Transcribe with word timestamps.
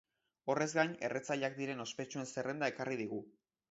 Horrez 0.53 0.67
gain, 0.77 0.95
erretzaileak 1.11 1.61
diren 1.61 1.87
ospetsuen 1.87 2.31
zerrenda 2.35 2.75
ekarri 2.77 3.03
digu. 3.07 3.27